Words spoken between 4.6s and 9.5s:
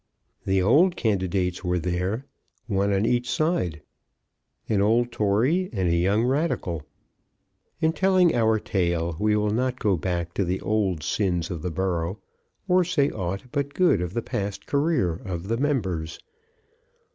an old Tory and a young Radical. In telling our tale we